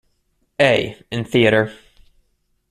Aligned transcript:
A. 0.59 0.99
in 1.11 1.25
theatre. 1.25 1.71